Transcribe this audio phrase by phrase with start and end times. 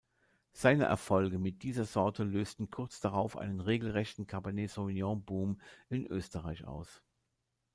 [0.51, 7.03] Seine Erfolge mit dieser Sorte lösten kurz darauf einen regelrechten "Cabernet-Sauvignon-Boom" in Österreich aus.